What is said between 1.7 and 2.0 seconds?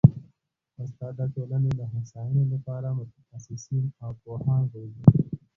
د